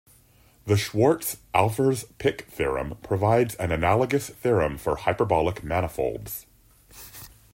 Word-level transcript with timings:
The 0.65 0.77
Schwarz-Ahlfors-Pick 0.77 2.47
theorem 2.47 2.97
provides 3.03 3.53
an 3.57 3.71
analogous 3.71 4.29
theorem 4.31 4.79
for 4.79 4.95
hyperbolic 4.95 5.63
manifolds. 5.63 6.47